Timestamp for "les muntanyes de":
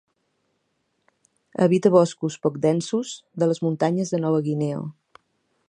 3.51-4.21